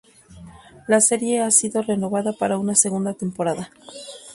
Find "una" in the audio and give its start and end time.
2.57-2.73